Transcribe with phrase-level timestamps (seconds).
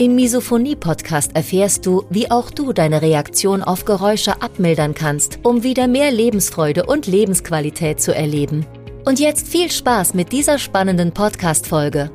[0.00, 5.88] Im Misophonie-Podcast erfährst du, wie auch du deine Reaktion auf Geräusche abmildern kannst, um wieder
[5.88, 8.64] mehr Lebensfreude und Lebensqualität zu erleben.
[9.04, 12.10] Und jetzt viel Spaß mit dieser spannenden Podcast-Folge.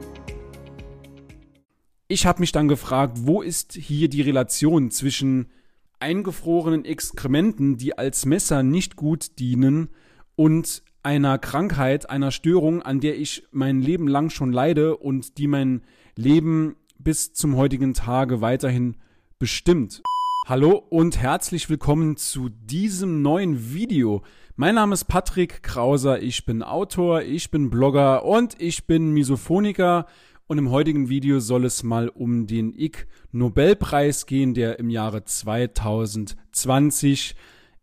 [2.07, 5.51] Ich habe mich dann gefragt, wo ist hier die Relation zwischen
[5.99, 9.89] eingefrorenen Exkrementen, die als Messer nicht gut dienen,
[10.35, 15.45] und einer Krankheit, einer Störung, an der ich mein Leben lang schon leide und die
[15.45, 15.83] mein
[16.15, 18.97] Leben bis zum heutigen Tage weiterhin
[19.39, 20.01] bestimmt.
[20.47, 24.23] Hallo und herzlich willkommen zu diesem neuen Video.
[24.55, 30.05] Mein Name ist Patrick Krauser, ich bin Autor, ich bin Blogger und ich bin Misophoniker
[30.47, 35.23] und im heutigen Video soll es mal um den Ig Nobelpreis gehen, der im Jahre
[35.23, 37.35] 2020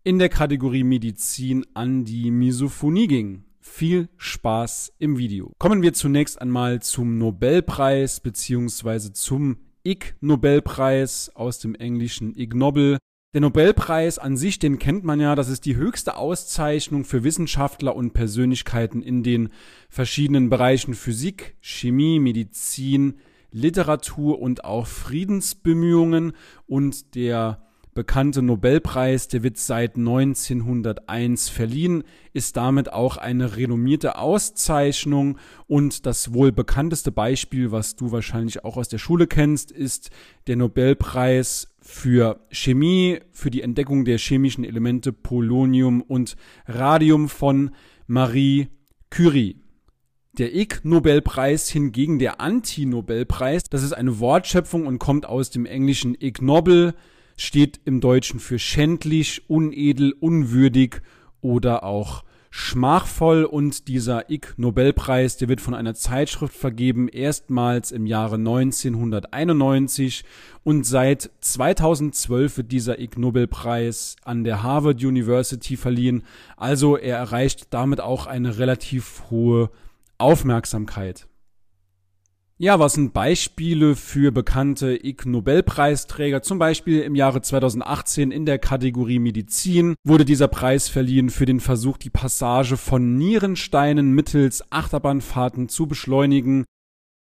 [0.04, 3.44] in der Kategorie Medizin an die Misophonie ging.
[3.64, 5.52] Viel Spaß im Video.
[5.58, 12.98] Kommen wir zunächst einmal zum Nobelpreis beziehungsweise zum Ig Nobelpreis aus dem englischen Ig Nobel.
[13.32, 17.94] Der Nobelpreis an sich, den kennt man ja, das ist die höchste Auszeichnung für Wissenschaftler
[17.94, 19.50] und Persönlichkeiten in den
[19.88, 23.20] verschiedenen Bereichen Physik, Chemie, Medizin,
[23.52, 26.32] Literatur und auch Friedensbemühungen
[26.66, 27.62] und der
[27.94, 36.32] bekannte Nobelpreis, der wird seit 1901 verliehen, ist damit auch eine renommierte Auszeichnung und das
[36.32, 40.10] wohl bekannteste Beispiel, was du wahrscheinlich auch aus der Schule kennst, ist
[40.46, 47.72] der Nobelpreis für Chemie, für die Entdeckung der chemischen Elemente Polonium und Radium von
[48.06, 48.68] Marie
[49.10, 49.58] Curie.
[50.38, 56.40] Der Ig-Nobelpreis hingegen der Anti-Nobelpreis, das ist eine Wortschöpfung und kommt aus dem englischen Ig
[56.40, 56.94] Nobel,
[57.36, 61.02] steht im Deutschen für schändlich, unedel, unwürdig
[61.40, 63.44] oder auch schmachvoll.
[63.44, 70.24] Und dieser Ig Nobelpreis, der wird von einer Zeitschrift vergeben, erstmals im Jahre 1991
[70.62, 76.22] und seit 2012 wird dieser Ig Nobelpreis an der Harvard University verliehen,
[76.56, 79.70] also er erreicht damit auch eine relativ hohe
[80.18, 81.26] Aufmerksamkeit.
[82.58, 86.42] Ja, was sind Beispiele für bekannte Ig Nobelpreisträger?
[86.42, 91.60] Zum Beispiel im Jahre 2018 in der Kategorie Medizin wurde dieser Preis verliehen für den
[91.60, 96.64] Versuch, die Passage von Nierensteinen mittels Achterbahnfahrten zu beschleunigen.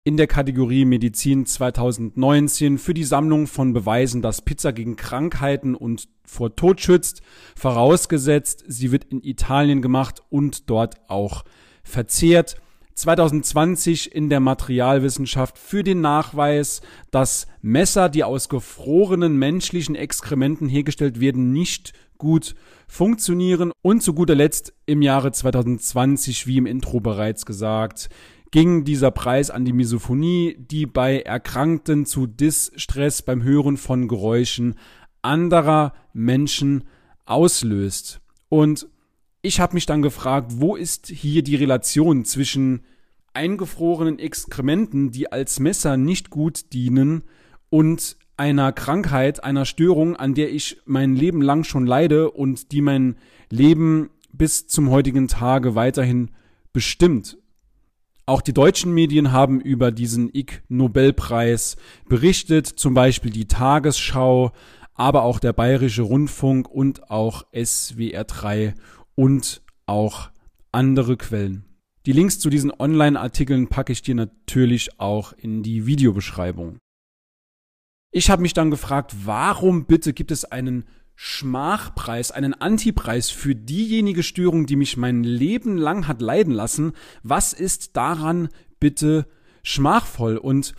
[0.05, 6.07] In der Kategorie Medizin 2019 für die Sammlung von Beweisen, dass Pizza gegen Krankheiten und
[6.23, 7.21] vor Tod schützt,
[7.55, 11.43] vorausgesetzt, sie wird in Italien gemacht und dort auch
[11.83, 12.55] verzehrt.
[12.99, 21.19] 2020 in der Materialwissenschaft für den Nachweis, dass Messer, die aus gefrorenen menschlichen Exkrementen hergestellt
[21.19, 22.55] werden, nicht gut
[22.87, 23.71] funktionieren.
[23.81, 28.09] Und zu guter Letzt im Jahre 2020, wie im Intro bereits gesagt,
[28.51, 34.75] ging dieser Preis an die Misophonie, die bei Erkrankten zu Distress beim Hören von Geräuschen
[35.21, 36.83] anderer Menschen
[37.25, 38.21] auslöst.
[38.49, 38.87] Und
[39.41, 42.81] ich habe mich dann gefragt, wo ist hier die Relation zwischen
[43.33, 47.23] eingefrorenen Exkrementen, die als Messer nicht gut dienen,
[47.69, 52.81] und einer Krankheit, einer Störung, an der ich mein Leben lang schon leide und die
[52.81, 53.17] mein
[53.49, 56.31] Leben bis zum heutigen Tage weiterhin
[56.73, 57.37] bestimmt.
[58.25, 61.77] Auch die deutschen Medien haben über diesen Ig Nobelpreis
[62.07, 64.51] berichtet, zum Beispiel die Tagesschau,
[64.93, 68.75] aber auch der Bayerische Rundfunk und auch SWR 3
[69.19, 70.29] und auch
[70.71, 71.65] andere Quellen.
[72.05, 76.77] Die Links zu diesen Online-Artikeln packe ich dir natürlich auch in die Videobeschreibung.
[78.11, 80.85] Ich habe mich dann gefragt, warum bitte gibt es einen
[81.15, 86.93] Schmachpreis, einen Antipreis für diejenige Störung, die mich mein Leben lang hat leiden lassen?
[87.21, 88.47] Was ist daran
[88.79, 89.27] bitte
[89.63, 90.37] schmachvoll?
[90.37, 90.75] Und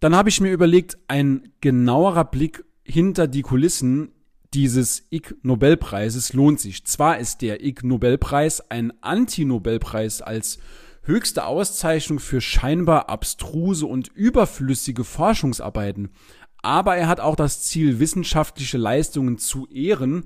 [0.00, 4.12] dann habe ich mir überlegt, ein genauerer Blick hinter die Kulissen
[4.54, 6.84] dieses Ig Nobelpreises lohnt sich.
[6.84, 10.58] Zwar ist der Ig Nobelpreis ein Anti-Nobelpreis als
[11.02, 16.10] höchste Auszeichnung für scheinbar abstruse und überflüssige Forschungsarbeiten,
[16.62, 20.24] aber er hat auch das Ziel, wissenschaftliche Leistungen zu ehren,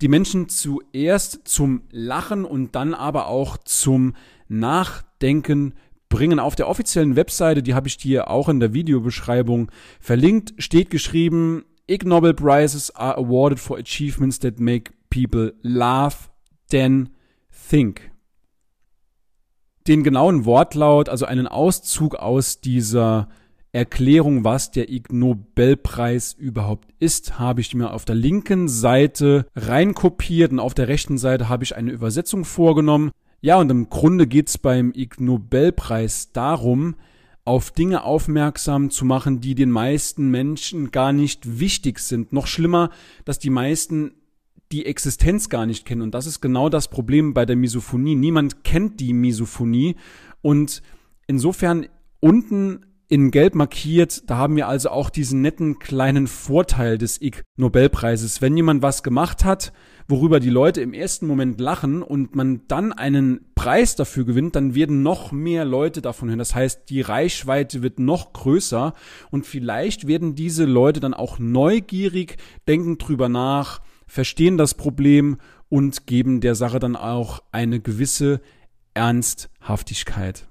[0.00, 4.14] die Menschen zuerst zum Lachen und dann aber auch zum
[4.48, 5.74] Nachdenken
[6.08, 6.40] bringen.
[6.40, 11.64] Auf der offiziellen Webseite, die habe ich dir auch in der Videobeschreibung verlinkt, steht geschrieben,
[11.86, 16.30] Ig Nobel Prizes are awarded for achievements that make people laugh,
[16.70, 17.10] then
[17.50, 18.10] think.
[19.86, 23.28] Den genauen Wortlaut, also einen Auszug aus dieser
[23.72, 30.52] Erklärung, was der Ig Nobelpreis überhaupt ist, habe ich mir auf der linken Seite reinkopiert
[30.52, 33.10] und auf der rechten Seite habe ich eine Übersetzung vorgenommen.
[33.42, 36.94] Ja, und im Grunde geht's beim Ig Nobelpreis darum,
[37.44, 42.32] auf Dinge aufmerksam zu machen, die den meisten Menschen gar nicht wichtig sind.
[42.32, 42.90] Noch schlimmer,
[43.24, 44.12] dass die meisten
[44.72, 46.02] die Existenz gar nicht kennen.
[46.02, 48.14] Und das ist genau das Problem bei der Misophonie.
[48.14, 49.96] Niemand kennt die Misophonie.
[50.40, 50.82] Und
[51.26, 51.86] insofern
[52.20, 54.28] unten in Gelb markiert.
[54.28, 58.40] Da haben wir also auch diesen netten kleinen Vorteil des Ig Nobelpreises.
[58.40, 59.72] Wenn jemand was gemacht hat,
[60.08, 64.74] worüber die Leute im ersten Moment lachen und man dann einen Preis dafür gewinnt, dann
[64.74, 66.38] werden noch mehr Leute davon hören.
[66.38, 68.94] Das heißt, die Reichweite wird noch größer
[69.30, 72.36] und vielleicht werden diese Leute dann auch neugierig,
[72.68, 78.40] denken drüber nach, verstehen das Problem und geben der Sache dann auch eine gewisse
[78.92, 80.46] Ernsthaftigkeit.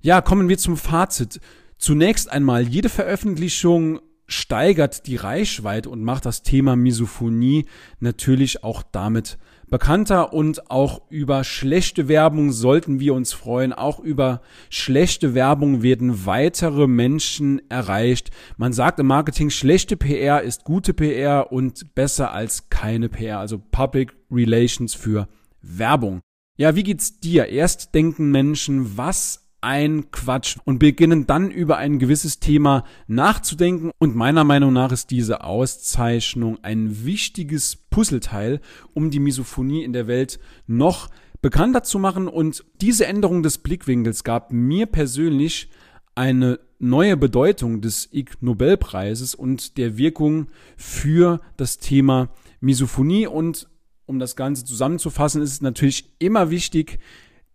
[0.00, 1.40] Ja, kommen wir zum Fazit.
[1.78, 7.66] Zunächst einmal, jede Veröffentlichung steigert die Reichweite und macht das Thema Misophonie
[8.00, 9.38] natürlich auch damit
[9.68, 13.72] bekannter und auch über schlechte Werbung sollten wir uns freuen.
[13.72, 14.40] Auch über
[14.70, 18.30] schlechte Werbung werden weitere Menschen erreicht.
[18.56, 23.58] Man sagt im Marketing, schlechte PR ist gute PR und besser als keine PR, also
[23.58, 25.28] Public Relations für
[25.60, 26.20] Werbung.
[26.56, 27.48] Ja, wie geht's dir?
[27.48, 33.90] Erst denken Menschen, was ein Quatsch und beginnen dann über ein gewisses Thema nachzudenken.
[33.98, 38.60] Und meiner Meinung nach ist diese Auszeichnung ein wichtiges Puzzleteil,
[38.92, 41.08] um die Misophonie in der Welt noch
[41.40, 42.28] bekannter zu machen.
[42.28, 45.70] Und diese Änderung des Blickwinkels gab mir persönlich
[46.14, 52.28] eine neue Bedeutung des Ig Nobelpreises und der Wirkung für das Thema
[52.60, 53.26] Misophonie.
[53.26, 53.66] Und
[54.04, 56.98] um das Ganze zusammenzufassen, ist es natürlich immer wichtig,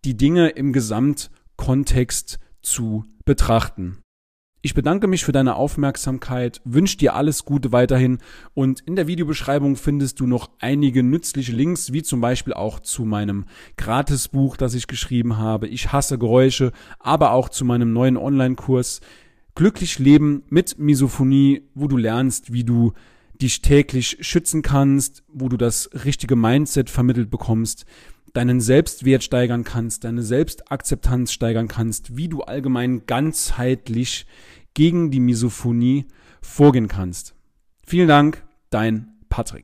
[0.05, 1.29] die Dinge im Gesamt
[1.59, 3.97] Kontext zu betrachten.
[4.61, 8.19] Ich bedanke mich für deine Aufmerksamkeit, wünsche dir alles Gute weiterhin
[8.53, 13.03] und in der Videobeschreibung findest du noch einige nützliche Links, wie zum Beispiel auch zu
[13.03, 13.43] meinem
[13.75, 15.67] Gratisbuch, das ich geschrieben habe.
[15.67, 19.01] Ich hasse Geräusche, aber auch zu meinem neuen Online-Kurs
[19.53, 22.93] Glücklich Leben mit Misophonie, wo du lernst, wie du
[23.41, 27.85] dich täglich schützen kannst, wo du das richtige Mindset vermittelt bekommst,
[28.39, 34.25] deinen Selbstwert steigern kannst, deine Selbstakzeptanz steigern kannst, wie du allgemein ganzheitlich
[34.73, 36.05] gegen die Misophonie
[36.41, 37.35] vorgehen kannst.
[37.85, 39.57] Vielen Dank, dein Patrick.